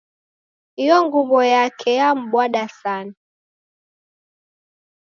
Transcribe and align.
Iyo 0.81 0.97
nguwo 1.03 1.39
yake 1.53 1.89
yambwada 1.99 2.63
sana 2.79 3.15